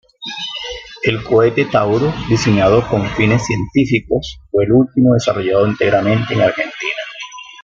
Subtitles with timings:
[1.03, 7.01] El cohete Tauro, diseñado con fines científicos, fue el último desarrollado íntegramente en Argentina.